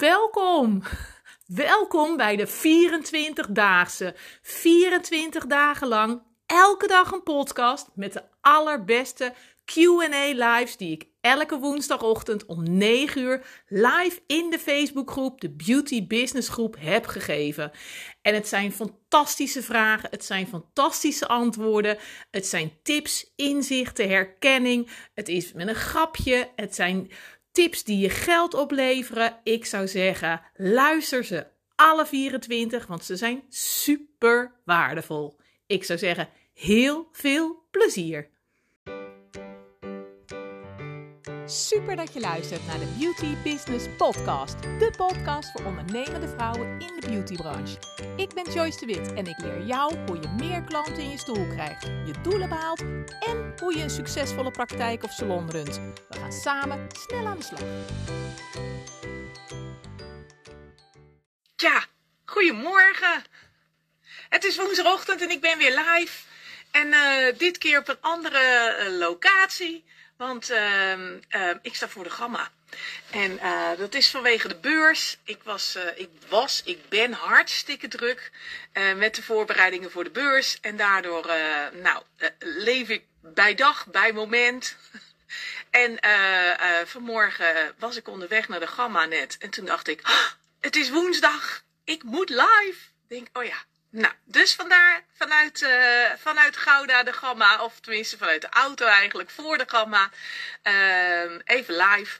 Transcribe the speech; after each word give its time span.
Welkom! 0.00 0.82
Welkom 1.46 2.16
bij 2.16 2.36
de 2.36 2.48
24-daagse. 2.48 4.14
24 4.42 5.46
dagen 5.46 5.88
lang, 5.88 6.22
elke 6.46 6.86
dag 6.86 7.12
een 7.12 7.22
podcast 7.22 7.88
met 7.94 8.12
de 8.12 8.22
allerbeste 8.40 9.32
QA 9.64 10.32
lives 10.32 10.76
die 10.76 10.92
ik 10.92 11.06
elke 11.20 11.58
woensdagochtend 11.58 12.46
om 12.46 12.76
9 12.76 13.20
uur 13.20 13.64
live 13.68 14.20
in 14.26 14.50
de 14.50 14.58
Facebookgroep, 14.58 15.40
de 15.40 15.50
Beauty 15.50 16.06
Business 16.06 16.48
Groep, 16.48 16.76
heb 16.78 17.06
gegeven. 17.06 17.70
En 18.22 18.34
het 18.34 18.48
zijn 18.48 18.72
fantastische 18.72 19.62
vragen, 19.62 20.10
het 20.10 20.24
zijn 20.24 20.46
fantastische 20.46 21.28
antwoorden, 21.28 21.98
het 22.30 22.46
zijn 22.46 22.72
tips, 22.82 23.32
inzichten, 23.36 24.08
herkenning. 24.08 24.90
Het 25.14 25.28
is 25.28 25.52
met 25.52 25.68
een 25.68 25.74
grapje, 25.74 26.48
het 26.56 26.74
zijn 26.74 27.10
tips 27.52 27.84
die 27.84 27.98
je 27.98 28.10
geld 28.10 28.54
opleveren. 28.54 29.40
Ik 29.42 29.64
zou 29.66 29.88
zeggen, 29.88 30.42
luister 30.54 31.24
ze 31.24 31.46
alle 31.74 32.06
24, 32.06 32.86
want 32.86 33.04
ze 33.04 33.16
zijn 33.16 33.42
super 33.48 34.60
waardevol. 34.64 35.40
Ik 35.66 35.84
zou 35.84 35.98
zeggen, 35.98 36.28
heel 36.52 37.08
veel 37.12 37.66
plezier. 37.70 38.30
Super 41.50 41.96
dat 41.96 42.12
je 42.12 42.20
luistert 42.20 42.66
naar 42.66 42.78
de 42.78 42.94
Beauty 42.98 43.36
Business 43.42 43.86
Podcast. 43.96 44.62
De 44.62 44.92
podcast 44.96 45.50
voor 45.50 45.64
ondernemende 45.64 46.28
vrouwen 46.28 46.80
in 46.80 47.00
de 47.00 47.06
beautybranche. 47.08 47.78
Ik 48.16 48.34
ben 48.34 48.52
Joyce 48.52 48.78
de 48.78 48.86
Wit 48.86 49.12
en 49.12 49.26
ik 49.26 49.38
leer 49.38 49.66
jou 49.66 49.96
hoe 50.06 50.20
je 50.20 50.28
meer 50.28 50.62
klanten 50.62 50.98
in 50.98 51.10
je 51.10 51.18
stoel 51.18 51.46
krijgt, 51.46 51.82
je 51.82 52.12
doelen 52.22 52.48
behaalt 52.48 52.80
en 53.20 53.54
hoe 53.58 53.76
je 53.76 53.82
een 53.82 53.90
succesvolle 53.90 54.50
praktijk 54.50 55.02
of 55.02 55.12
salon 55.12 55.50
runt. 55.50 55.80
We 56.08 56.18
gaan 56.18 56.32
samen 56.32 56.88
snel 56.92 57.26
aan 57.26 57.38
de 57.38 57.44
slag. 57.44 57.60
Ja, 61.56 61.84
goedemorgen. 62.24 63.22
Het 64.28 64.44
is 64.44 64.56
woensdagochtend 64.56 65.20
en 65.20 65.30
ik 65.30 65.40
ben 65.40 65.58
weer 65.58 65.84
live. 65.88 66.22
En 66.70 66.86
uh, 66.86 67.38
dit 67.38 67.58
keer 67.58 67.78
op 67.78 67.88
een 67.88 68.00
andere 68.00 68.76
uh, 68.80 68.98
locatie. 68.98 69.84
Want 70.20 70.50
uh, 70.50 70.92
ik 71.62 71.74
sta 71.74 71.88
voor 71.88 72.04
de 72.04 72.10
Gamma. 72.10 72.50
En 73.10 73.32
uh, 73.32 73.70
dat 73.78 73.94
is 73.94 74.10
vanwege 74.10 74.48
de 74.48 74.56
beurs. 74.56 75.18
Ik 75.24 75.42
was, 75.42 75.78
ik 75.94 76.08
was, 76.28 76.62
ik 76.64 76.88
ben 76.88 77.12
hartstikke 77.12 77.88
druk 77.88 78.30
met 78.96 79.14
de 79.14 79.22
voorbereidingen 79.22 79.90
voor 79.90 80.04
de 80.04 80.10
beurs. 80.10 80.58
En 80.60 80.76
daardoor, 80.76 81.26
nou, 81.72 82.02
leef 82.38 82.88
ik 82.88 83.04
bij 83.20 83.54
dag, 83.54 83.86
bij 83.86 84.12
moment. 84.12 84.76
en 85.70 85.98
vanmorgen 86.86 87.74
was 87.78 87.96
ik 87.96 88.08
onderweg 88.08 88.48
naar 88.48 88.60
de 88.60 88.66
Gamma 88.66 89.04
net. 89.04 89.36
En 89.38 89.50
toen 89.50 89.64
dacht 89.64 89.88
ik, 89.88 90.00
oh, 90.08 90.26
het 90.60 90.76
is 90.76 90.90
woensdag. 90.90 91.62
Ik 91.84 92.02
moet 92.02 92.28
live. 92.28 92.76
Ik 93.08 93.08
denk, 93.08 93.28
oh 93.32 93.44
ja, 93.44 93.64
nou, 93.90 94.14
dus 94.24 94.54
vandaar 94.54 95.04
vanuit, 95.16 95.60
uh, 95.60 96.10
vanuit 96.18 96.56
Gouda 96.56 97.02
de 97.02 97.12
Gamma, 97.12 97.64
of 97.64 97.80
tenminste 97.80 98.16
vanuit 98.18 98.40
de 98.40 98.48
auto 98.48 98.86
eigenlijk 98.86 99.30
voor 99.30 99.58
de 99.58 99.64
Gamma, 99.66 100.10
uh, 100.64 101.38
even 101.44 101.76
live. 101.76 102.18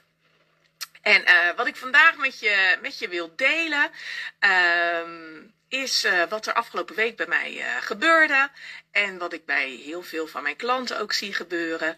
En 1.01 1.21
uh, 1.21 1.55
wat 1.55 1.67
ik 1.67 1.75
vandaag 1.75 2.17
met 2.17 2.39
je, 2.39 2.77
met 2.81 2.99
je 2.99 3.07
wil 3.07 3.33
delen, 3.35 3.91
ehm, 4.39 5.41
is 5.69 6.07
wat 6.29 6.47
er 6.47 6.53
afgelopen 6.53 6.95
week 6.95 7.15
bij 7.15 7.27
mij 7.27 7.63
gebeurde. 7.79 8.49
En 8.91 9.17
wat 9.17 9.33
ik 9.33 9.45
bij 9.45 9.69
heel 9.69 10.03
veel 10.03 10.27
van 10.27 10.43
mijn 10.43 10.55
klanten 10.55 10.99
ook 10.99 11.13
zie 11.13 11.33
gebeuren. 11.33 11.97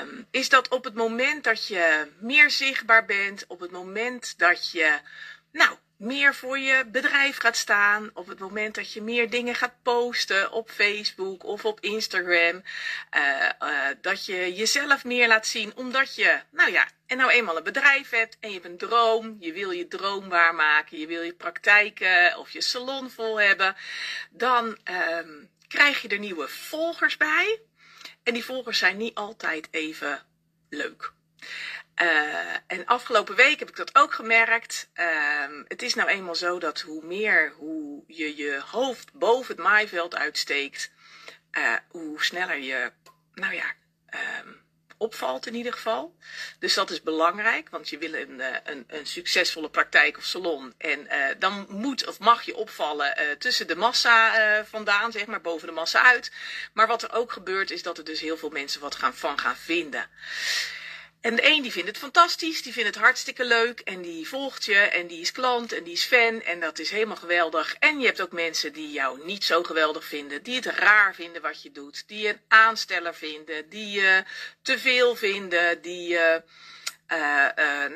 Um, 0.00 0.26
is 0.30 0.48
dat 0.48 0.68
op 0.68 0.84
het 0.84 0.94
moment 0.94 1.44
dat 1.44 1.66
je 1.66 2.10
meer 2.18 2.50
zichtbaar 2.50 3.04
bent, 3.04 3.44
op 3.46 3.60
het 3.60 3.70
moment 3.70 4.38
dat 4.38 4.70
je, 4.70 4.98
nou, 5.52 5.76
meer 6.00 6.34
voor 6.34 6.58
je 6.58 6.84
bedrijf 6.86 7.36
gaat 7.36 7.56
staan. 7.56 8.10
Op 8.14 8.26
het 8.26 8.38
moment 8.38 8.74
dat 8.74 8.92
je 8.92 9.02
meer 9.02 9.30
dingen 9.30 9.54
gaat 9.54 9.82
posten 9.82 10.52
op 10.52 10.70
Facebook 10.70 11.44
of 11.44 11.64
op 11.64 11.80
Instagram. 11.80 12.62
Uh, 13.16 13.48
uh, 13.62 13.86
dat 14.00 14.24
je 14.24 14.54
jezelf 14.54 15.04
meer 15.04 15.28
laat 15.28 15.46
zien. 15.46 15.76
Omdat 15.76 16.14
je, 16.14 16.40
nou 16.50 16.70
ja, 16.70 16.88
en 17.06 17.16
nou 17.16 17.30
eenmaal 17.30 17.56
een 17.56 17.62
bedrijf 17.62 18.10
hebt 18.10 18.36
en 18.40 18.48
je 18.48 18.54
hebt 18.54 18.66
een 18.66 18.78
droom. 18.78 19.36
Je 19.40 19.52
wil 19.52 19.70
je 19.70 19.88
droom 19.88 20.28
waarmaken. 20.28 20.98
Je 20.98 21.06
wil 21.06 21.22
je 21.22 21.34
praktijken 21.34 22.38
of 22.38 22.50
je 22.50 22.60
salon 22.60 23.10
vol 23.10 23.40
hebben. 23.40 23.76
Dan 24.30 24.78
um, 25.18 25.50
krijg 25.68 26.02
je 26.02 26.08
er 26.08 26.18
nieuwe 26.18 26.48
volgers 26.48 27.16
bij. 27.16 27.60
En 28.22 28.34
die 28.34 28.44
volgers 28.44 28.78
zijn 28.78 28.96
niet 28.96 29.14
altijd 29.14 29.68
even 29.70 30.22
leuk. 30.68 31.12
Uh, 32.02 32.54
en 32.66 32.86
afgelopen 32.86 33.34
week 33.34 33.58
heb 33.58 33.68
ik 33.68 33.76
dat 33.76 33.94
ook 33.94 34.14
gemerkt. 34.14 34.88
Uh, 34.94 35.04
het 35.68 35.82
is 35.82 35.94
nou 35.94 36.08
eenmaal 36.08 36.34
zo 36.34 36.58
dat 36.58 36.80
hoe 36.80 37.04
meer 37.04 37.52
hoe 37.56 38.04
je 38.06 38.36
je 38.36 38.62
hoofd 38.70 39.12
boven 39.12 39.54
het 39.54 39.64
maaiveld 39.64 40.16
uitsteekt, 40.16 40.90
uh, 41.52 41.74
hoe 41.88 42.22
sneller 42.22 42.58
je, 42.58 42.92
nou 43.34 43.54
ja, 43.54 43.64
um, 44.40 44.62
opvalt 44.98 45.46
in 45.46 45.54
ieder 45.54 45.72
geval. 45.72 46.16
Dus 46.58 46.74
dat 46.74 46.90
is 46.90 47.02
belangrijk, 47.02 47.68
want 47.68 47.88
je 47.88 47.98
wil 47.98 48.14
een, 48.14 48.42
een, 48.64 48.84
een 48.86 49.06
succesvolle 49.06 49.70
praktijk 49.70 50.16
of 50.16 50.24
salon. 50.24 50.74
En 50.78 51.08
dan 51.38 51.66
moet 51.68 52.06
of 52.06 52.18
mag 52.18 52.42
je 52.42 52.56
opvallen 52.56 53.38
tussen 53.38 53.66
de 53.66 53.76
massa 53.76 54.64
vandaan, 54.64 55.12
zeg 55.12 55.26
maar, 55.26 55.40
boven 55.40 55.66
de 55.66 55.74
massa 55.74 56.02
uit. 56.02 56.32
Maar 56.72 56.86
wat 56.86 57.02
er 57.02 57.12
ook 57.12 57.32
gebeurt, 57.32 57.70
is 57.70 57.82
dat 57.82 57.98
er 57.98 58.04
dus 58.04 58.20
heel 58.20 58.36
veel 58.36 58.50
mensen 58.50 58.80
wat 58.80 58.94
gaan, 58.94 59.14
van 59.14 59.38
gaan 59.38 59.56
vinden. 59.56 60.10
En 61.20 61.36
de 61.36 61.46
een 61.46 61.62
die 61.62 61.72
vindt 61.72 61.88
het 61.88 61.98
fantastisch, 61.98 62.62
die 62.62 62.72
vindt 62.72 62.94
het 62.94 63.04
hartstikke 63.04 63.44
leuk 63.44 63.80
en 63.80 64.02
die 64.02 64.28
volgt 64.28 64.64
je 64.64 64.74
en 64.74 65.06
die 65.06 65.20
is 65.20 65.32
klant 65.32 65.72
en 65.72 65.84
die 65.84 65.92
is 65.92 66.04
fan 66.04 66.42
en 66.42 66.60
dat 66.60 66.78
is 66.78 66.90
helemaal 66.90 67.16
geweldig. 67.16 67.74
En 67.78 68.00
je 68.00 68.06
hebt 68.06 68.20
ook 68.20 68.32
mensen 68.32 68.72
die 68.72 68.90
jou 68.90 69.24
niet 69.24 69.44
zo 69.44 69.62
geweldig 69.62 70.04
vinden, 70.04 70.42
die 70.42 70.54
het 70.54 70.64
raar 70.64 71.14
vinden 71.14 71.42
wat 71.42 71.62
je 71.62 71.72
doet, 71.72 72.08
die 72.08 72.28
een 72.28 72.40
aansteller 72.48 73.14
vinden, 73.14 73.68
die 73.68 73.90
je 73.90 74.24
te 74.62 74.78
veel 74.78 75.16
vinden, 75.16 75.82
die 75.82 76.12
uh, 76.12 76.36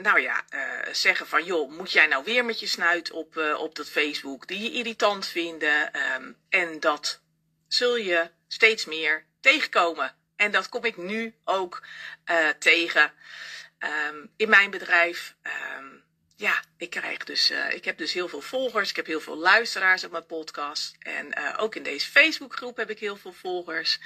nou 0.02 0.20
ja, 0.20 0.44
uh, 0.54 0.92
zeggen 0.92 1.26
van 1.26 1.44
joh, 1.44 1.70
moet 1.70 1.92
jij 1.92 2.06
nou 2.06 2.24
weer 2.24 2.44
met 2.44 2.60
je 2.60 2.66
snuit 2.66 3.10
op, 3.10 3.36
op 3.58 3.74
dat 3.74 3.88
Facebook, 3.88 4.48
die 4.48 4.62
je 4.62 4.72
irritant 4.72 5.26
vinden. 5.26 5.90
Um, 6.16 6.36
en 6.48 6.80
dat 6.80 7.20
zul 7.68 7.96
je 7.96 8.30
steeds 8.48 8.84
meer 8.84 9.24
tegenkomen. 9.40 10.23
En 10.36 10.50
dat 10.50 10.68
kom 10.68 10.84
ik 10.84 10.96
nu 10.96 11.34
ook 11.44 11.82
uh, 12.30 12.48
tegen 12.48 13.12
um, 13.78 14.30
in 14.36 14.48
mijn 14.48 14.70
bedrijf. 14.70 15.34
Um, 15.76 16.02
ja, 16.36 16.62
ik 16.76 16.90
krijg 16.90 17.24
dus, 17.24 17.50
uh, 17.50 17.72
ik 17.72 17.84
heb 17.84 17.98
dus 17.98 18.12
heel 18.12 18.28
veel 18.28 18.40
volgers. 18.40 18.90
Ik 18.90 18.96
heb 18.96 19.06
heel 19.06 19.20
veel 19.20 19.36
luisteraars 19.36 20.04
op 20.04 20.10
mijn 20.10 20.26
podcast. 20.26 20.96
En 20.98 21.26
uh, 21.38 21.54
ook 21.56 21.74
in 21.74 21.82
deze 21.82 22.10
Facebookgroep 22.10 22.76
heb 22.76 22.90
ik 22.90 22.98
heel 22.98 23.16
veel 23.16 23.32
volgers. 23.32 24.00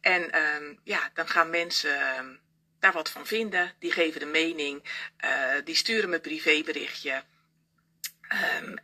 En 0.00 0.38
um, 0.38 0.80
ja, 0.84 1.10
dan 1.14 1.28
gaan 1.28 1.50
mensen 1.50 2.40
daar 2.80 2.92
wat 2.92 3.10
van 3.10 3.26
vinden. 3.26 3.72
Die 3.78 3.92
geven 3.92 4.20
de 4.20 4.26
mening. 4.26 4.82
die 5.64 5.74
sturen 5.74 6.10
me 6.10 6.20
privéberichtje. 6.20 7.22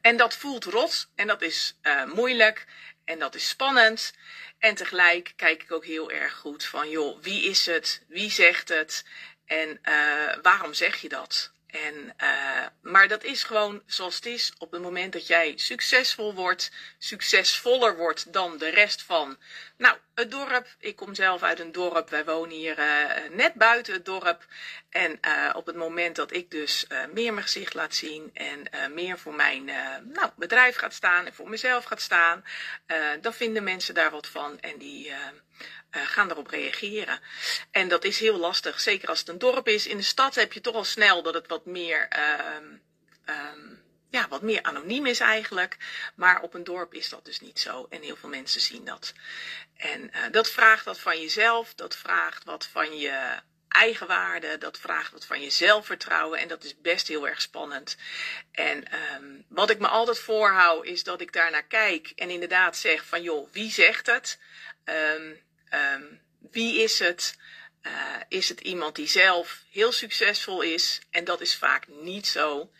en 0.00 0.16
dat 0.16 0.36
voelt 0.36 0.64
rot. 0.64 1.10
En 1.14 1.26
dat 1.26 1.42
is 1.42 1.78
moeilijk. 2.14 2.66
En 3.06 3.19
dat 3.19 3.34
is 3.34 3.49
spannend. 3.49 4.12
En 4.59 4.75
tegelijk 4.75 5.33
kijk 5.37 5.62
ik 5.62 5.72
ook 5.72 5.84
heel 5.84 6.11
erg 6.11 6.34
goed 6.34 6.65
van, 6.65 6.91
joh, 6.91 7.22
wie 7.22 7.43
is 7.43 7.67
het? 7.67 8.03
Wie 8.09 8.31
zegt 8.31 8.69
het? 8.69 9.05
En 9.44 9.81
uh, 9.83 10.34
waarom 10.43 10.75
zeg 10.75 11.00
je 11.00 11.09
dat? 11.09 11.53
En, 11.67 12.15
uh, 12.22 12.67
maar 12.81 13.09
dat 13.09 13.25
is 13.25 13.43
gewoon 13.43 13.83
zoals 13.87 14.15
het 14.15 14.27
is. 14.27 14.53
Op 14.59 14.71
het 14.71 14.83
moment 14.83 15.12
dat 15.12 15.27
jij 15.27 15.53
succesvol 15.56 16.34
wordt, 16.34 16.71
succesvoller 16.99 17.97
wordt 17.97 18.33
dan 18.33 18.59
de 18.59 18.69
rest 18.69 19.03
van 19.03 19.38
nou, 19.77 19.99
het 20.16 20.31
dorp. 20.31 20.66
Ik 20.78 20.97
kom 20.97 21.15
zelf 21.15 21.43
uit 21.43 21.60
een 21.60 21.72
dorp. 21.72 22.10
Wij 22.10 22.25
wonen 22.25 22.56
hier 22.56 22.78
uh, 22.78 23.28
net 23.31 23.54
buiten 23.54 23.93
het 23.93 24.04
dorp. 24.04 24.47
En 24.91 25.19
uh, 25.27 25.50
op 25.54 25.66
het 25.66 25.77
moment 25.77 26.16
dat 26.16 26.32
ik 26.32 26.50
dus 26.50 26.87
meer 27.12 27.32
mijn 27.32 27.47
gezicht 27.47 27.75
laat 27.75 27.94
zien 27.94 28.31
en 28.35 28.69
meer 28.94 29.19
voor 29.19 29.35
mijn 29.35 29.64
nou, 30.12 30.31
bedrijf 30.37 30.76
gaat 30.76 30.94
staan 30.94 31.26
en 31.26 31.35
voor 31.35 31.49
mezelf 31.49 31.85
gaat 31.85 32.00
staan, 32.00 32.44
dan 33.20 33.35
vinden 33.35 33.64
mensen 33.64 33.94
daar 33.94 34.11
wat 34.11 34.26
van 34.26 34.61
en 34.61 34.79
die 34.79 35.12
uh, 35.96 36.06
gaan 36.06 36.31
erop 36.31 36.46
reageren. 36.46 37.20
En 37.70 37.88
dat 37.88 38.05
is 38.05 38.20
heel 38.20 38.37
lastig, 38.37 38.81
zeker 38.81 39.08
als 39.08 39.19
het 39.19 39.29
een 39.29 39.38
dorp 39.38 39.69
is. 39.69 39.87
In 39.87 39.96
de 39.96 40.02
stad 40.02 40.35
heb 40.35 40.52
je 40.52 40.61
toch 40.61 40.75
al 40.75 40.85
snel 40.85 41.23
dat 41.23 41.35
het 41.35 41.46
wat 41.46 41.67
meer, 41.67 42.08
um, 42.58 42.82
um, 43.26 43.82
ja, 44.11 44.29
wat 44.29 44.43
meer 44.43 44.62
anoniem 44.62 45.06
is 45.06 45.20
eigenlijk. 45.20 45.76
Maar 46.14 46.41
op 46.41 46.55
een 46.55 46.64
dorp 46.64 46.94
is 46.94 47.08
dat 47.08 47.25
dus 47.25 47.41
niet 47.41 47.61
zo. 47.61 47.87
En 47.91 48.03
heel 48.03 48.17
veel 48.17 48.29
mensen 48.29 48.61
zien 48.61 48.85
dat. 48.85 49.12
En 49.76 50.03
uh, 50.03 50.23
dat 50.31 50.50
vraagt 50.50 50.85
wat 50.85 51.00
van 51.00 51.20
jezelf, 51.20 51.75
dat 51.75 51.97
vraagt 51.97 52.44
wat 52.44 52.67
van 52.67 52.99
je 52.99 53.41
eigenwaarde, 53.69 54.58
dat 54.58 54.79
vraagt 54.79 55.12
wat 55.12 55.26
van 55.26 55.41
je 55.41 55.50
zelfvertrouwen 55.50 56.38
en 56.38 56.49
dat 56.49 56.64
is 56.64 56.81
best 56.81 57.08
heel 57.08 57.29
erg 57.29 57.41
spannend. 57.41 57.97
En 58.53 58.85
um, 59.14 59.44
wat 59.49 59.70
ik 59.70 59.79
me 59.79 59.88
altijd 59.88 60.19
voorhoud 60.19 60.85
is 60.85 61.02
dat 61.02 61.20
ik 61.20 61.32
daarnaar 61.32 61.67
kijk 61.67 62.12
en 62.17 62.31
inderdaad 62.31 62.76
zeg 62.76 63.05
van 63.05 63.23
joh, 63.23 63.52
wie 63.52 63.70
zegt 63.70 64.06
het? 64.06 64.38
Um, 64.85 65.44
Um, 65.73 66.20
wie 66.50 66.82
is 66.82 66.99
het? 66.99 67.37
is 68.29 68.49
het 68.49 68.61
iemand 68.61 68.97
die 68.97 69.06
zelf 69.06 69.62
heel 69.70 69.93
succesvol 69.93 70.62
is? 70.62 71.00
En 71.11 71.25
dat 71.25 71.41
is 71.41 71.56
vaak 71.56 71.88
niet 71.88 72.26
zo. 72.26 72.70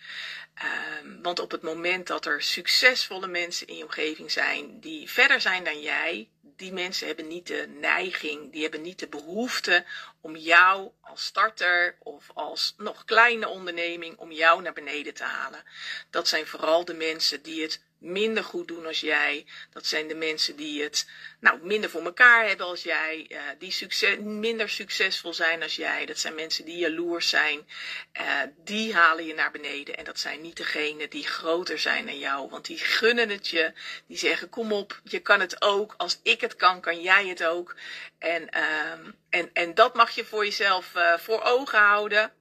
Um, 0.63 1.23
want 1.23 1.41
op 1.41 1.51
het 1.51 1.63
moment 1.63 2.07
dat 2.07 2.27
er 2.27 2.43
succesvolle 2.43 3.27
mensen 3.27 3.67
in 3.67 3.77
je 3.77 3.83
omgeving 3.83 4.31
zijn 4.31 4.81
die 4.81 5.11
verder 5.11 5.41
zijn 5.41 5.65
dan 5.65 5.81
jij, 5.81 6.29
die 6.41 6.73
mensen 6.73 7.07
hebben 7.07 7.29
niet 7.29 7.47
de 7.47 7.67
neiging, 7.81 8.53
die 8.53 8.63
hebben 8.63 8.83
niet 8.83 8.99
de 8.99 9.09
behoefte 9.09 9.85
om 10.27 10.37
jou 10.37 10.91
als 11.01 11.25
starter 11.25 11.97
of 11.99 12.31
als 12.35 12.75
nog 12.77 13.05
kleine 13.05 13.49
onderneming, 13.49 14.17
om 14.19 14.33
jou 14.33 14.63
naar 14.63 14.73
beneden 14.73 15.15
te 15.15 15.25
halen. 15.25 15.65
Dat 16.11 16.29
zijn 16.29 16.47
vooral 16.47 16.85
de 16.85 16.95
mensen 16.95 17.43
die 17.43 17.63
het 17.63 17.81
minder 17.99 18.45
goed 18.45 18.69
doen 18.69 18.87
als 18.87 19.01
jij. 19.01 19.47
Dat 19.71 19.87
zijn 19.87 20.09
de 20.09 20.15
mensen 20.15 20.57
die 20.57 20.83
het 20.83 21.09
nou, 21.41 21.59
minder 21.63 21.91
voor 21.91 22.05
elkaar 22.05 22.47
hebben 22.47 22.67
als 22.67 22.83
jij. 22.83 23.27
Uh, 23.29 23.41
die 23.59 24.21
minder 24.21 24.69
succesvol 24.69 25.35
zijn 25.35 25.63
als 25.63 25.77
jij. 25.77 26.07
Dat 26.07 26.19
zijn 26.19 26.35
mensen 26.35 26.65
die 26.65 26.79
jaloers 26.79 27.29
zijn. 27.29 27.69
Uh, 28.21 28.41
die 28.65 28.95
halen 28.95 29.27
je 29.27 29.35
naar 29.35 29.51
beneden. 29.51 29.97
En 29.97 30.05
dat 30.05 30.19
zijn 30.19 30.41
niet 30.41 30.57
degenen 30.57 31.11
die 31.11 31.27
groter 31.27 31.79
zijn 31.79 32.07
dan 32.07 32.19
jou. 32.19 32.49
Want 32.49 32.67
die 32.67 32.79
gunnen 32.79 33.29
het 33.29 33.49
je. 33.49 33.73
Die 34.07 34.19
zeggen: 34.19 34.49
Kom 34.49 34.73
op, 34.73 35.01
je 35.05 35.21
kan 35.21 35.41
het 35.41 35.63
ook. 35.63 35.95
Als 35.97 36.21
ik 36.23 36.41
het 36.41 36.57
kan, 36.57 36.81
kan 36.81 37.03
jij 37.03 37.27
het 37.27 37.45
ook. 37.45 37.77
En, 38.27 38.49
uh, 38.57 39.13
en, 39.31 39.51
en 39.53 39.75
dat 39.75 39.95
mag 39.95 40.11
je 40.11 40.25
voor 40.25 40.45
jezelf 40.45 40.95
uh, 40.97 41.19
voor 41.19 41.43
ogen 41.43 41.79
houden. 41.79 42.33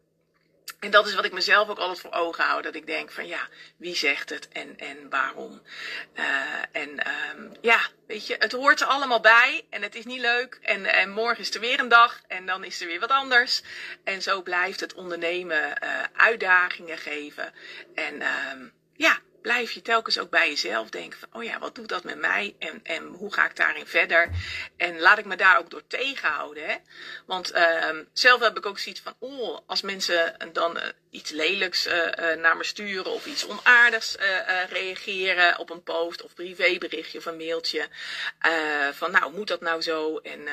En 0.79 0.91
dat 0.91 1.07
is 1.07 1.15
wat 1.15 1.25
ik 1.25 1.31
mezelf 1.31 1.69
ook 1.69 1.77
altijd 1.77 1.99
voor 1.99 2.11
ogen 2.11 2.43
hou. 2.43 2.61
Dat 2.61 2.75
ik 2.75 2.85
denk 2.85 3.11
van 3.11 3.27
ja, 3.27 3.47
wie 3.77 3.95
zegt 3.95 4.29
het 4.29 4.47
en, 4.47 4.77
en 4.77 5.09
waarom? 5.09 5.61
Uh, 6.15 6.25
en 6.71 6.89
um, 6.89 7.51
ja, 7.61 7.79
weet 8.07 8.27
je, 8.27 8.35
het 8.39 8.51
hoort 8.51 8.81
er 8.81 8.87
allemaal 8.87 9.19
bij. 9.19 9.65
En 9.69 9.81
het 9.81 9.95
is 9.95 10.05
niet 10.05 10.19
leuk. 10.19 10.59
En, 10.61 10.85
en 10.85 11.09
morgen 11.09 11.39
is 11.39 11.53
er 11.53 11.59
weer 11.59 11.79
een 11.79 11.87
dag. 11.87 12.21
En 12.27 12.45
dan 12.45 12.63
is 12.63 12.81
er 12.81 12.87
weer 12.87 12.99
wat 12.99 13.11
anders. 13.11 13.61
En 14.03 14.21
zo 14.21 14.41
blijft 14.41 14.79
het 14.79 14.93
ondernemen 14.93 15.77
uh, 15.83 16.03
uitdagingen 16.15 16.97
geven. 16.97 17.53
En 17.95 18.21
um, 18.51 18.73
ja, 18.95 19.19
blijf 19.45 19.71
je 19.71 19.81
telkens 19.81 20.19
ook 20.19 20.29
bij 20.29 20.49
jezelf 20.49 20.89
denken 20.89 21.19
van, 21.19 21.29
oh 21.31 21.43
ja, 21.43 21.59
wat 21.59 21.75
doet 21.75 21.89
dat 21.89 22.03
met 22.03 22.17
mij 22.17 22.55
en, 22.59 22.79
en 22.83 23.03
hoe 23.03 23.33
ga 23.33 23.45
ik 23.45 23.55
daarin 23.55 23.87
verder? 23.87 24.29
En 24.77 24.99
laat 24.99 25.17
ik 25.17 25.25
me 25.25 25.35
daar 25.35 25.57
ook 25.57 25.69
door 25.69 25.87
tegenhouden. 25.87 26.65
Hè? 26.65 26.75
Want 27.25 27.55
uh, 27.55 27.89
zelf 28.13 28.41
heb 28.41 28.57
ik 28.57 28.65
ook 28.65 28.79
zoiets 28.79 29.01
van, 29.01 29.15
oh, 29.19 29.59
als 29.65 29.81
mensen 29.81 30.35
dan 30.53 30.77
uh, 30.77 30.83
iets 31.09 31.31
lelijks 31.31 31.87
uh, 31.87 31.93
naar 32.35 32.57
me 32.57 32.63
sturen 32.63 33.11
of 33.11 33.25
iets 33.25 33.47
onaardigs 33.47 34.17
reageren 34.69 35.57
op 35.59 35.69
een 35.69 35.83
post 35.83 36.21
of 36.21 36.33
privéberichtje 36.33 37.17
of 37.17 37.25
een 37.25 37.37
mailtje. 37.37 37.87
van, 38.91 39.11
nou, 39.11 39.33
moet 39.33 39.47
dat 39.47 39.61
nou 39.61 39.81
zo? 39.81 40.17
En 40.17 40.47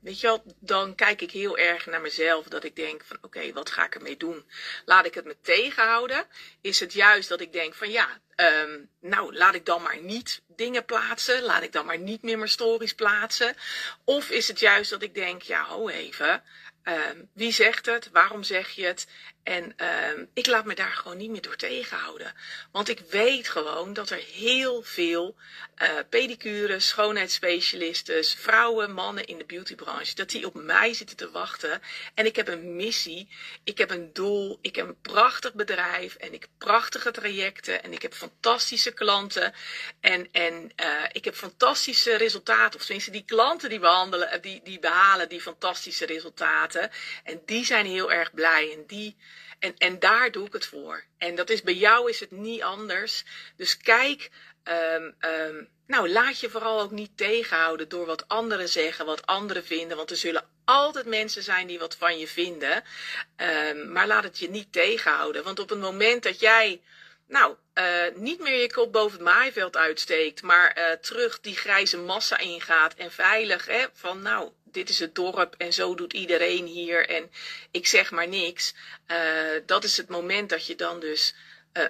weet 0.00 0.20
je 0.20 0.26
wel, 0.26 0.42
dan 0.58 0.94
kijk 0.94 1.20
ik 1.20 1.30
heel 1.30 1.58
erg 1.58 1.86
naar 1.86 2.00
mezelf 2.00 2.46
dat 2.46 2.64
ik 2.64 2.76
denk 2.76 3.04
van, 3.04 3.18
oké, 3.20 3.52
wat 3.52 3.70
ga 3.70 3.84
ik 3.84 3.94
ermee 3.94 4.16
doen? 4.16 4.44
Laat 4.84 5.06
ik 5.06 5.14
het 5.14 5.24
me 5.24 5.36
tegenhouden? 5.42 6.26
Is 6.60 6.80
het 6.80 6.92
juist 6.92 7.28
dat 7.28 7.40
ik 7.40 7.52
denk 7.52 7.74
van 7.80 7.90
ja, 7.90 8.08
um, 8.36 8.88
nou 9.00 9.34
laat 9.34 9.54
ik 9.54 9.64
dan 9.64 9.82
maar 9.82 10.00
niet 10.02 10.42
dingen 10.46 10.84
plaatsen. 10.84 11.42
Laat 11.42 11.62
ik 11.62 11.72
dan 11.72 11.86
maar 11.86 11.98
niet 11.98 12.22
meer 12.22 12.38
mijn 12.38 12.50
stories 12.50 12.94
plaatsen. 12.94 13.56
Of 14.04 14.30
is 14.30 14.48
het 14.48 14.60
juist 14.60 14.90
dat 14.90 15.02
ik 15.02 15.14
denk, 15.14 15.42
ja, 15.42 15.64
ho 15.64 15.88
even. 15.88 16.42
Um, 16.84 17.28
wie 17.32 17.52
zegt 17.52 17.86
het? 17.86 18.10
Waarom 18.12 18.42
zeg 18.42 18.70
je 18.70 18.86
het? 18.86 19.06
En 19.42 19.64
um, 19.64 20.30
ik 20.34 20.46
laat 20.46 20.64
me 20.64 20.74
daar 20.74 20.92
gewoon 20.92 21.16
niet 21.16 21.30
meer 21.30 21.40
door 21.40 21.56
tegenhouden. 21.56 22.34
Want 22.72 22.88
ik 22.88 23.00
weet 23.00 23.48
gewoon 23.48 23.92
dat 23.92 24.10
er 24.10 24.22
heel 24.32 24.82
veel 24.82 25.36
uh, 25.82 25.88
pedicures, 26.08 26.88
schoonheidsspecialisten, 26.88 28.24
vrouwen, 28.24 28.92
mannen 28.92 29.24
in 29.24 29.38
de 29.38 29.44
beautybranche, 29.44 30.14
dat 30.14 30.30
die 30.30 30.46
op 30.46 30.54
mij 30.54 30.94
zitten 30.94 31.16
te 31.16 31.30
wachten. 31.30 31.82
En 32.14 32.26
ik 32.26 32.36
heb 32.36 32.48
een 32.48 32.76
missie, 32.76 33.28
ik 33.64 33.78
heb 33.78 33.90
een 33.90 34.12
doel, 34.12 34.58
ik 34.60 34.76
heb 34.76 34.88
een 34.88 35.00
prachtig 35.00 35.54
bedrijf 35.54 36.14
en 36.14 36.32
ik 36.32 36.40
heb 36.40 36.50
prachtige 36.58 37.10
trajecten 37.10 37.82
en 37.82 37.92
ik 37.92 38.02
heb 38.02 38.14
fantastische 38.14 38.92
klanten. 38.92 39.54
En, 40.00 40.28
en 40.32 40.72
uh, 40.76 41.04
ik 41.12 41.24
heb 41.24 41.34
fantastische 41.34 42.16
resultaten. 42.16 42.78
Of 42.78 42.84
tenminste, 42.84 43.10
die 43.10 43.24
klanten 43.24 43.68
die 43.68 43.78
behandelen, 43.78 44.42
die, 44.42 44.60
die 44.64 44.78
behalen 44.78 45.28
die 45.28 45.40
fantastische 45.40 46.06
resultaten. 46.06 46.90
En 47.24 47.42
die 47.46 47.64
zijn 47.64 47.86
heel 47.86 48.12
erg 48.12 48.34
blij 48.34 48.72
en 48.72 48.84
die 48.86 49.16
en, 49.60 49.74
en 49.78 49.98
daar 49.98 50.30
doe 50.30 50.46
ik 50.46 50.52
het 50.52 50.66
voor. 50.66 51.04
En 51.18 51.34
dat 51.34 51.50
is 51.50 51.62
bij 51.62 51.74
jou 51.74 52.10
is 52.10 52.20
het 52.20 52.30
niet 52.30 52.62
anders. 52.62 53.24
Dus 53.56 53.76
kijk, 53.76 54.30
um, 54.64 55.14
um, 55.20 55.68
nou 55.86 56.08
laat 56.08 56.40
je 56.40 56.50
vooral 56.50 56.80
ook 56.80 56.90
niet 56.90 57.16
tegenhouden 57.16 57.88
door 57.88 58.06
wat 58.06 58.28
anderen 58.28 58.68
zeggen, 58.68 59.06
wat 59.06 59.26
anderen 59.26 59.64
vinden. 59.64 59.96
Want 59.96 60.10
er 60.10 60.16
zullen 60.16 60.48
altijd 60.64 61.06
mensen 61.06 61.42
zijn 61.42 61.66
die 61.66 61.78
wat 61.78 61.96
van 61.96 62.18
je 62.18 62.28
vinden. 62.28 62.84
Um, 63.36 63.92
maar 63.92 64.06
laat 64.06 64.24
het 64.24 64.38
je 64.38 64.50
niet 64.50 64.72
tegenhouden. 64.72 65.44
Want 65.44 65.58
op 65.58 65.68
het 65.68 65.80
moment 65.80 66.22
dat 66.22 66.40
jij 66.40 66.80
nou, 67.30 67.56
uh, 67.74 67.84
niet 68.14 68.40
meer 68.40 68.60
je 68.60 68.72
kop 68.72 68.92
boven 68.92 69.18
het 69.18 69.26
maaiveld 69.26 69.76
uitsteekt, 69.76 70.42
maar 70.42 70.78
uh, 70.78 70.90
terug 70.90 71.40
die 71.40 71.56
grijze 71.56 71.98
massa 71.98 72.38
ingaat 72.38 72.94
en 72.94 73.12
veilig, 73.12 73.66
hè, 73.66 73.86
van 73.92 74.22
nou, 74.22 74.50
dit 74.72 74.88
is 74.88 74.98
het 74.98 75.14
dorp 75.14 75.54
en 75.58 75.72
zo 75.72 75.94
doet 75.94 76.12
iedereen 76.12 76.66
hier 76.66 77.08
en 77.08 77.30
ik 77.70 77.86
zeg 77.86 78.10
maar 78.10 78.28
niks. 78.28 78.74
Uh, 79.06 79.16
dat 79.66 79.84
is 79.84 79.96
het 79.96 80.08
moment 80.08 80.48
dat 80.48 80.66
je 80.66 80.74
dan 80.74 81.00
dus 81.00 81.34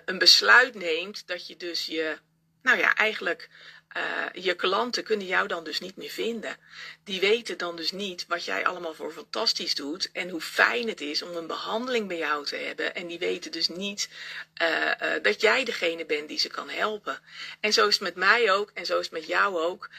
een 0.05 0.19
besluit 0.19 0.75
neemt, 0.75 1.27
dat 1.27 1.47
je 1.47 1.57
dus 1.57 1.87
je, 1.87 2.19
nou 2.63 2.79
ja, 2.79 2.95
eigenlijk 2.95 3.49
uh, 3.97 4.43
je 4.43 4.55
klanten 4.55 5.05
kunnen 5.05 5.27
jou 5.27 5.49
dan 5.49 5.65
dus 5.65 5.81
niet 5.81 5.97
meer 5.97 6.11
vinden. 6.11 6.57
Die 7.05 7.21
weten 7.21 7.59
dan 7.59 7.77
dus 7.77 7.93
niet 7.93 8.25
wat 8.29 8.45
jij 8.45 8.67
allemaal 8.67 8.95
voor 8.95 9.13
fantastisch 9.13 9.75
doet 9.75 10.11
en 10.13 10.29
hoe 10.29 10.41
fijn 10.41 10.89
het 10.89 11.01
is 11.01 11.23
om 11.23 11.37
een 11.37 11.47
behandeling 11.47 12.09
bij 12.09 12.19
jou 12.19 12.45
te 12.45 12.57
hebben. 12.57 12.95
En 12.95 13.07
die 13.07 13.19
weten 13.19 13.53
dus 13.53 13.69
niet 13.69 14.09
uh, 14.63 14.69
uh, 14.69 15.23
dat 15.23 15.41
jij 15.41 15.65
degene 15.65 16.07
bent 16.07 16.29
die 16.29 16.39
ze 16.39 16.49
kan 16.49 16.69
helpen. 16.69 17.21
En 17.61 17.73
zo 17.73 17.87
is 17.87 17.95
het 17.95 18.03
met 18.03 18.15
mij 18.15 18.53
ook 18.53 18.71
en 18.75 18.87
zo 18.87 18.99
is 18.99 19.05
het 19.05 19.15
met 19.15 19.27
jou 19.27 19.59
ook. 19.59 19.91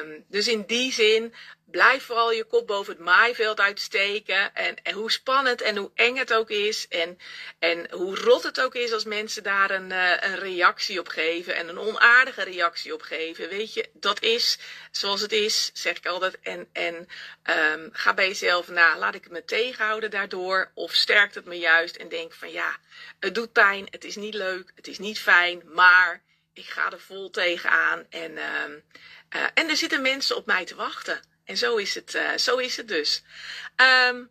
Um, 0.00 0.24
dus 0.28 0.48
in 0.48 0.64
die 0.66 0.92
zin 0.92 1.34
blijf 1.64 2.04
vooral 2.04 2.32
je 2.32 2.44
kop 2.44 2.66
boven 2.66 2.92
het 2.92 3.02
maaiveld 3.02 3.60
uitsteken. 3.60 4.54
En, 4.54 4.92
hoe 4.92 5.10
spannend 5.10 5.60
en 5.60 5.76
hoe 5.76 5.90
eng 5.94 6.16
het 6.16 6.32
ook 6.32 6.50
is. 6.50 6.88
En, 6.88 7.18
en 7.58 7.86
hoe 7.90 8.16
rot 8.16 8.42
het 8.42 8.60
ook 8.60 8.74
is 8.74 8.92
als 8.92 9.04
mensen 9.04 9.42
daar 9.42 9.70
een, 9.70 9.90
een 10.30 10.38
reactie 10.38 11.00
op 11.00 11.08
geven. 11.08 11.54
En 11.54 11.68
een 11.68 11.78
onaardige 11.78 12.42
reactie 12.42 12.94
op 12.94 13.02
geven. 13.02 13.19
Weet 13.48 13.74
je, 13.74 13.88
dat 13.92 14.22
is 14.22 14.58
zoals 14.90 15.20
het 15.20 15.32
is, 15.32 15.70
zeg 15.72 15.96
ik 15.96 16.06
altijd. 16.06 16.40
En, 16.40 16.68
en 16.72 16.94
um, 17.74 17.88
ga 17.92 18.14
bij 18.14 18.26
jezelf 18.26 18.68
na. 18.68 18.98
Laat 18.98 19.14
ik 19.14 19.30
me 19.30 19.44
tegenhouden 19.44 20.10
daardoor? 20.10 20.70
Of 20.74 20.94
sterkt 20.94 21.34
het 21.34 21.44
me 21.44 21.58
juist 21.58 21.96
en 21.96 22.08
denk 22.08 22.32
van 22.32 22.50
ja, 22.50 22.76
het 23.20 23.34
doet 23.34 23.52
pijn. 23.52 23.86
Het 23.90 24.04
is 24.04 24.16
niet 24.16 24.34
leuk. 24.34 24.72
Het 24.74 24.86
is 24.86 24.98
niet 24.98 25.18
fijn. 25.18 25.62
Maar 25.64 26.22
ik 26.52 26.66
ga 26.66 26.92
er 26.92 27.00
vol 27.00 27.30
tegenaan. 27.30 28.06
En, 28.10 28.30
um, 28.30 28.82
uh, 29.36 29.46
en 29.54 29.68
er 29.68 29.76
zitten 29.76 30.02
mensen 30.02 30.36
op 30.36 30.46
mij 30.46 30.64
te 30.64 30.74
wachten. 30.74 31.20
En 31.44 31.56
zo 31.56 31.76
is 31.76 31.94
het, 31.94 32.14
uh, 32.14 32.36
zo 32.36 32.56
is 32.56 32.76
het 32.76 32.88
dus. 32.88 33.22
Um, 34.08 34.30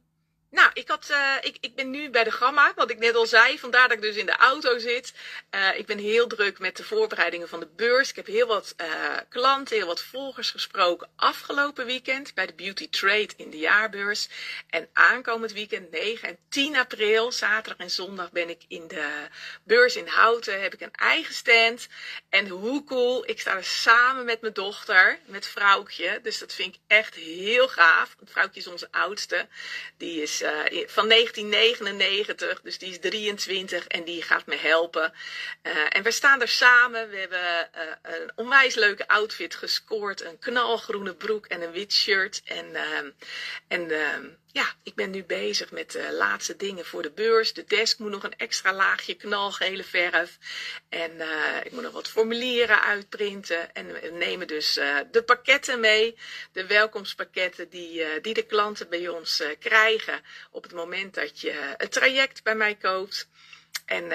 nou, 0.52 0.72
ik, 0.74 0.88
had, 0.88 1.08
uh, 1.12 1.36
ik, 1.42 1.58
ik 1.60 1.76
ben 1.76 1.90
nu 1.90 2.10
bij 2.10 2.24
de 2.24 2.32
Gamma, 2.32 2.74
wat 2.76 2.90
ik 2.90 2.98
net 2.98 3.16
al 3.16 3.26
zei. 3.26 3.60
Vandaar 3.60 3.88
dat 3.88 3.98
ik 3.98 4.04
dus 4.04 4.16
in 4.16 4.26
de 4.26 4.36
auto 4.36 4.78
zit. 4.78 5.14
Uh, 5.56 5.78
ik 5.78 5.86
ben 5.86 5.98
heel 5.98 6.28
druk 6.28 6.60
met 6.60 6.78
de 6.78 6.84
voorbereidingen 6.84 7.50
van 7.50 7.60
de 7.60 7.68
beurs. 7.76 8.10
Ik 8.10 8.16
heb 8.16 8.26
heel 8.26 8.48
wat 8.48 8.76
uh, 8.82 8.88
klanten, 9.30 9.76
heel 9.76 9.86
wat 9.86 10.02
volgers 10.02 10.52
gesproken 10.52 11.10
afgelopen 11.16 11.86
weekend 11.86 12.34
bij 12.34 12.46
de 12.46 12.54
Beauty 12.54 12.90
Trade 12.90 13.30
in 13.38 13.50
de 13.50 13.58
jaarbeurs. 13.58 14.30
En 14.70 14.90
aankomend 14.94 15.52
weekend 15.52 15.92
9 15.92 16.28
en 16.28 16.38
10 16.50 16.78
april, 16.78 17.32
zaterdag 17.32 17.86
en 17.86 17.92
zondag, 17.92 18.32
ben 18.32 18.50
ik 18.50 18.64
in 18.68 18.88
de 18.88 19.28
beurs 19.64 19.96
in 19.96 20.08
Houten. 20.08 20.62
Heb 20.62 20.74
ik 20.74 20.82
een 20.82 20.94
eigen 20.94 21.34
stand. 21.34 21.88
En 22.30 22.48
hoe 22.48 22.84
cool, 22.84 23.30
ik 23.30 23.40
sta 23.40 23.56
er 23.56 23.64
samen 23.64 24.26
met 24.26 24.42
mijn 24.42 24.54
dochter, 24.54 25.20
met 25.26 25.48
Vrouwtje. 25.48 26.20
Dus 26.24 26.40
dat 26.40 26.54
vind 26.54 26.76
ik 26.76 26.82
echt 26.88 27.16
heel 27.16 27.68
gaaf. 27.68 28.16
Vrouwtje 28.24 28.60
is 28.60 28.68
onze 28.68 28.88
oudste. 28.92 29.48
Die 29.98 30.22
is 30.22 30.39
uh, 30.42 30.88
van 30.88 31.10
1999, 31.10 32.62
dus 32.62 32.78
die 32.78 32.90
is 32.90 33.00
23 33.00 33.88
en 33.88 34.04
die 34.04 34.22
gaat 34.22 34.46
me 34.46 34.56
helpen. 34.56 35.14
Uh, 35.64 35.74
en 35.90 36.04
we 36.04 36.12
staan 36.12 36.42
er 36.42 36.48
samen. 36.48 37.10
We 37.10 37.18
hebben 37.18 37.70
uh, 37.76 37.82
een 38.02 38.32
onwijs 38.36 38.76
leuke 38.76 39.08
outfit 39.08 39.56
gescoord. 39.56 40.24
Een 40.24 40.40
knalgroene 40.40 41.16
broek 41.16 41.46
en 41.46 41.62
een 41.62 41.72
wit 41.72 41.94
shirt. 41.94 42.42
En, 42.46 42.76
en 43.68 43.88
ja, 44.52 44.74
ik 44.84 44.96
ben 44.96 45.10
nu 45.10 45.24
bezig 45.24 45.72
met 45.72 45.92
de 45.92 46.14
laatste 46.14 46.56
dingen 46.56 46.86
voor 46.86 47.02
de 47.02 47.12
beurs. 47.12 47.54
De 47.54 47.64
desk 47.64 48.00
moet 48.00 48.12
nog 48.12 48.24
een 48.24 48.38
extra 48.38 48.74
laagje 48.74 49.14
knalgele 49.14 49.84
verf. 49.84 50.38
En 50.90 51.12
uh, 51.16 51.58
ik 51.64 51.72
moet 51.72 51.84
nog 51.84 51.94
wat 51.94 52.08
formulieren 52.08 52.82
uitprinten. 52.82 53.74
En 53.74 53.94
we 53.94 54.10
nemen 54.10 54.48
dus 54.48 54.78
uh, 54.78 55.00
de 55.12 55.24
pakketten 55.24 55.80
mee. 55.80 56.18
De 56.52 56.66
welkomstpakketten 56.66 57.70
die, 57.70 58.22
die 58.22 58.34
de 58.34 58.46
klanten 58.46 58.90
bij 58.90 59.08
ons 59.08 59.44
krijgen. 59.60 60.22
Op 60.52 60.64
het 60.64 60.74
moment 60.74 61.14
dat 61.14 61.42
je 61.42 61.74
het 61.78 61.92
traject 61.92 62.44
bij 62.44 62.56
mij 62.56 62.76
koopt. 62.76 63.28
En 63.86 64.08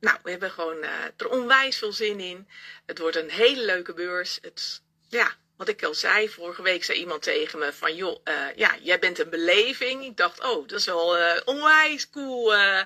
nou, 0.00 0.18
we 0.22 0.30
hebben 0.30 0.50
gewoon 0.50 0.82
er 1.16 1.28
onwijs 1.28 1.78
veel 1.78 1.92
zin 1.92 2.20
in. 2.20 2.48
Het 2.86 2.98
wordt 2.98 3.16
een 3.16 3.30
hele 3.30 3.64
leuke 3.64 3.92
beurs. 3.92 4.38
Het, 4.42 4.82
ja, 5.08 5.36
wat 5.60 5.68
ik 5.68 5.82
al 5.82 5.94
zei, 5.94 6.28
vorige 6.28 6.62
week 6.62 6.84
zei 6.84 6.98
iemand 6.98 7.22
tegen 7.22 7.58
me 7.58 7.72
van, 7.72 7.94
joh, 7.94 8.20
uh, 8.24 8.34
ja, 8.56 8.76
jij 8.82 8.98
bent 8.98 9.18
een 9.18 9.30
beleving. 9.30 10.04
Ik 10.04 10.16
dacht, 10.16 10.40
oh, 10.42 10.68
dat 10.68 10.78
is 10.78 10.84
wel 10.84 11.18
uh, 11.18 11.40
onwijs 11.44 12.10
cool 12.10 12.54
uh, 12.54 12.82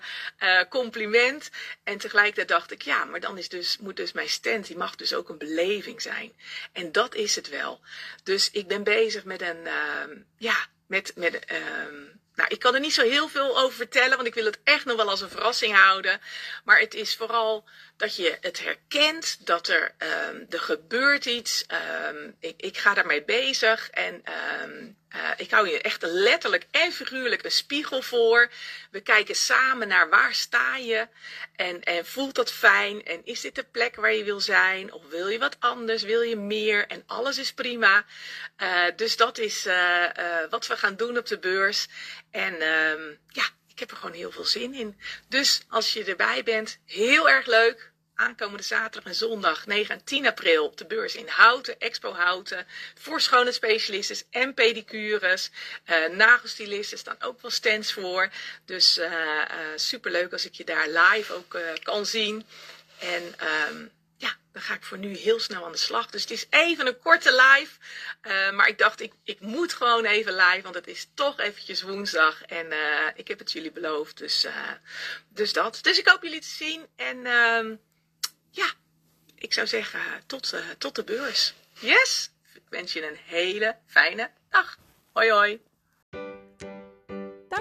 compliment. 0.69 1.51
En 1.85 1.99
tegelijkertijd 1.99 2.49
dacht 2.49 2.71
ik, 2.71 2.83
ja, 2.83 3.05
maar 3.05 3.21
dan 3.21 3.39
is 3.39 3.49
dus, 3.49 3.79
moet 3.79 3.97
dus 3.97 4.13
mijn 4.13 4.29
stand, 4.29 4.67
die 4.67 4.77
mag 4.77 4.97
dus 4.97 5.15
ook 5.15 5.29
een 5.29 5.39
beleving 5.39 6.03
zijn. 6.03 6.33
En 6.73 6.93
dat 6.93 7.15
is 7.15 7.37
het 7.37 7.49
wel. 7.49 7.81
Dus 8.23 8.51
ik 8.51 8.67
ben 8.67 8.83
bezig 8.83 9.25
met 9.25 9.43
een, 9.43 9.67
ehm, 9.67 10.19
ja, 10.37 10.67
met, 10.87 11.13
met, 11.17 11.47
nou, 12.35 12.49
ik 12.49 12.59
kan 12.59 12.75
er 12.75 12.81
niet 12.81 12.95
zo 12.95 13.03
heel 13.03 13.29
veel 13.29 13.59
over 13.59 13.77
vertellen, 13.77 14.17
want 14.17 14.29
ik 14.29 14.35
wil 14.35 14.45
het 14.45 14.61
echt 14.65 14.85
nog 14.85 14.97
wel 14.97 15.09
als 15.09 15.21
een 15.21 15.31
verrassing 15.31 15.75
houden. 15.77 16.21
Maar 16.65 16.81
het 16.81 16.95
is 16.95 17.17
vooral 17.17 17.65
dat 17.97 18.17
je 18.17 18.37
het 18.41 18.61
herkent, 18.61 19.47
dat 19.47 19.69
er, 19.69 19.95
um, 19.99 20.47
er 20.51 20.61
gebeurt 20.61 21.25
iets. 21.25 21.65
Um, 22.09 22.37
ik, 22.41 22.55
ik 22.57 22.77
ga 22.77 22.95
daarmee 22.95 23.25
bezig 23.25 23.91
en 23.91 24.23
um, 24.63 24.97
uh, 25.17 25.31
ik 25.37 25.51
hou 25.51 25.69
je 25.69 25.81
echt 25.81 26.03
letterlijk 26.03 26.67
en 26.71 26.93
figuurlijk 26.93 27.45
een 27.45 27.51
spiegel 27.51 28.03
voor. 28.03 28.51
We 28.91 29.01
kijken 29.01 29.35
samen 29.35 29.89
naar 29.89 30.09
waar 30.09 30.35
sta 30.35 30.77
je 30.77 31.09
en, 31.57 31.83
en 31.83 32.07
voelt 32.07 32.35
dat 32.35 32.53
fijn 32.53 33.05
en 33.05 33.21
is 33.25 33.41
dit 33.41 33.55
de 33.55 33.65
plek 33.65 33.97
waar 33.97 34.13
je 34.15 34.25
wil 34.25 34.41
zijn 34.41 34.93
of 34.93 35.09
wil 35.09 35.29
je 35.29 35.39
wat 35.39 35.57
anders, 35.59 36.03
wil 36.03 36.21
je 36.21 36.37
meer 36.37 36.87
en 36.87 37.03
alles 37.07 37.39
is 37.39 37.53
prima. 37.53 38.05
Uh, 38.63 38.85
dus 38.97 39.17
dat 39.17 39.39
is 39.39 39.67
uh, 39.67 40.05
wat 40.51 40.67
we 40.67 40.77
gaan 40.77 40.97
doen 40.97 41.19
op 41.19 41.27
de 41.27 41.39
beurs. 41.39 41.89
En 42.31 42.57
ja, 43.29 43.45
ik 43.75 43.81
heb 43.81 43.91
er 43.91 43.97
gewoon 43.97 44.15
heel 44.15 44.31
veel 44.31 44.45
zin 44.45 44.75
in. 44.75 45.01
Dus 45.29 45.63
als 45.69 45.93
je 45.93 46.05
erbij 46.05 46.43
bent, 46.43 46.79
heel 46.87 47.29
erg 47.29 47.47
leuk. 47.47 47.93
Aankomende 48.15 48.63
zaterdag 48.63 49.13
en 49.13 49.19
zondag 49.19 49.67
9 49.67 49.95
en 49.95 50.05
10 50.05 50.27
april 50.27 50.65
op 50.65 50.77
de 50.77 50.87
beurs 50.87 51.15
in 51.15 51.29
Houten, 51.29 51.81
Expo 51.81 52.13
Houten. 52.13 52.67
Voor 52.95 53.21
schone 53.21 53.53
specialisten 53.53 54.17
en 54.31 54.55
pedicures. 54.55 55.51
Uh, 55.87 56.09
nagelstilisten 56.09 56.99
staan 56.99 57.23
ook 57.23 57.43
wel 57.43 57.51
stands 57.51 57.93
voor. 57.93 58.31
Dus 58.65 58.99
uh, 58.99 59.05
uh, 59.05 59.45
superleuk 59.77 60.33
als 60.33 60.47
ik 60.47 60.55
je 60.55 60.65
daar 60.65 60.89
live 60.89 61.33
ook 61.33 61.59
kan 61.83 62.07
zien. 62.07 62.47
En 62.99 63.35
um, 63.71 63.91
ja, 64.17 64.37
dan 64.53 64.63
ga 64.63 64.75
ik 64.75 64.85
voor 64.85 64.99
nu 64.99 65.17
heel 65.17 65.41
snel 65.41 65.65
aan 65.65 65.73
de 65.73 65.79
slag. 65.79 66.07
Dus 66.11 66.23
het 66.23 66.31
is 66.31 66.47
even 66.51 66.87
een 66.87 66.99
korte 66.99 67.33
live. 67.33 67.79
Uh, 68.23 68.51
maar 68.51 68.69
ik 68.69 68.79
dacht, 68.79 69.01
ik, 69.01 69.13
ik 69.25 69.41
moet 69.41 69.73
gewoon 69.73 70.05
even 70.05 70.37
live. 70.37 70.63
Want 70.63 70.75
het 70.75 70.87
is 70.87 71.09
toch 71.15 71.39
eventjes 71.39 71.83
woensdag. 71.83 72.43
En 72.43 72.67
uh, 72.67 73.09
ik 73.15 73.29
heb 73.29 73.39
het 73.39 73.53
jullie 73.53 73.73
beloofd. 73.73 74.19
Dus, 74.19 74.45
uh, 74.45 74.71
dus 75.29 75.53
dat. 75.53 75.79
Dus 75.83 75.99
ik 75.99 76.09
hoop 76.09 76.23
jullie 76.23 76.41
te 76.41 76.49
zien. 76.49 76.87
En 76.97 77.23
ja, 78.51 78.73
ik 79.35 79.53
zou 79.53 79.67
zeggen, 79.67 80.01
tot, 80.27 80.55
tot 80.79 80.95
de 80.95 81.05
beurs. 81.05 81.55
Yes! 81.79 82.31
Ik 82.55 82.63
wens 82.69 82.93
je 82.93 83.09
een 83.09 83.19
hele 83.25 83.77
fijne 83.87 84.31
dag. 84.49 84.79
Hoi 85.13 85.31
hoi! 85.31 85.74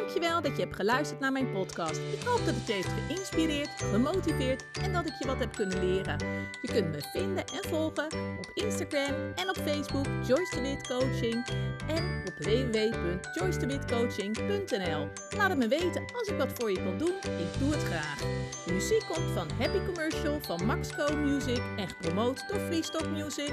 Dankjewel 0.04 0.42
dat 0.42 0.56
je 0.56 0.62
hebt 0.62 0.76
geluisterd 0.76 1.20
naar 1.20 1.32
mijn 1.32 1.52
podcast. 1.52 1.98
Ik 1.98 2.22
hoop 2.26 2.46
dat 2.46 2.56
het 2.56 2.68
je 2.68 2.74
heeft 2.74 2.90
geïnspireerd, 3.08 3.70
gemotiveerd 3.70 4.64
en 4.82 4.94
dat 4.94 5.06
ik 5.06 5.14
je 5.20 5.26
wat 5.26 5.40
heb 5.40 5.56
kunnen 5.56 5.90
leren. 5.90 6.18
Je 6.62 6.68
kunt 6.68 6.92
me 6.92 7.02
vinden 7.12 7.46
en 7.46 7.70
volgen 7.70 8.08
op 8.38 8.52
Instagram 8.54 9.14
en 9.36 9.50
op 9.50 9.58
Facebook 9.66 10.06
Joyce 10.28 10.56
de 10.56 10.62
Wit 10.62 10.88
Coaching 10.88 11.46
en 11.88 12.24
op 12.26 12.34
www.joycedewitcoaching.nl. 12.38 15.08
Laat 15.38 15.50
het 15.50 15.58
me 15.58 15.68
weten 15.68 16.06
als 16.16 16.28
ik 16.28 16.38
wat 16.38 16.52
voor 16.54 16.72
je 16.72 16.84
kan 16.84 16.98
doen. 16.98 17.16
Ik 17.24 17.60
doe 17.60 17.72
het 17.72 17.84
graag. 17.84 18.20
De 18.66 18.74
muziek 18.74 19.04
komt 19.08 19.32
van 19.34 19.50
Happy 19.60 19.86
Commercial 19.86 20.40
van 20.42 20.66
Maxco 20.66 21.16
Music 21.16 21.62
en 21.78 21.88
gepromoot 21.88 22.44
door 22.48 22.60
Freestock 22.60 23.08
Music. 23.08 23.52